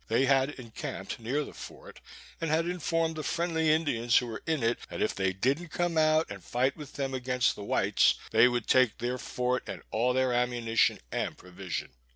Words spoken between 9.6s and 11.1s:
and all their ammunition